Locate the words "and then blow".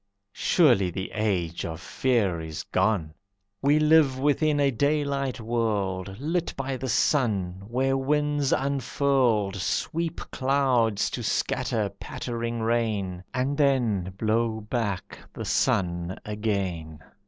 13.31-14.61